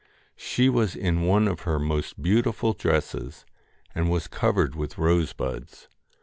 [0.35, 3.45] She was in one of her most beautiful dresses,
[3.93, 5.89] and was covered with rosebuds.